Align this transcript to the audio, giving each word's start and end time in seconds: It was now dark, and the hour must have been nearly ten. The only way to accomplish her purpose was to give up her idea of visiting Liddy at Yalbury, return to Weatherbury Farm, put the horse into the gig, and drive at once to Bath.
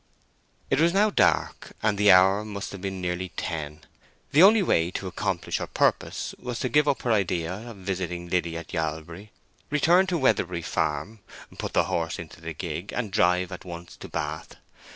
It 0.71 0.79
was 0.79 0.95
now 0.95 1.11
dark, 1.11 1.73
and 1.83 1.95
the 1.95 2.09
hour 2.09 2.43
must 2.43 2.71
have 2.71 2.81
been 2.81 3.01
nearly 3.01 3.29
ten. 3.37 3.81
The 4.31 4.41
only 4.41 4.63
way 4.63 4.89
to 4.89 5.05
accomplish 5.05 5.57
her 5.59 5.67
purpose 5.67 6.33
was 6.39 6.57
to 6.61 6.69
give 6.69 6.87
up 6.87 7.03
her 7.03 7.11
idea 7.11 7.51
of 7.69 7.77
visiting 7.77 8.27
Liddy 8.27 8.57
at 8.57 8.73
Yalbury, 8.73 9.29
return 9.69 10.07
to 10.07 10.17
Weatherbury 10.17 10.63
Farm, 10.63 11.19
put 11.59 11.73
the 11.73 11.83
horse 11.83 12.17
into 12.17 12.41
the 12.41 12.51
gig, 12.53 12.91
and 12.93 13.11
drive 13.11 13.51
at 13.51 13.63
once 13.63 13.95
to 13.97 14.09
Bath. 14.09 14.55